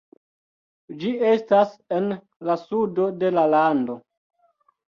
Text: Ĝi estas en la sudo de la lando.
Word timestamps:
Ĝi 1.03 1.11
estas 1.33 1.75
en 1.99 2.09
la 2.49 2.57
sudo 2.63 3.09
de 3.25 3.33
la 3.37 3.45
lando. 3.55 4.01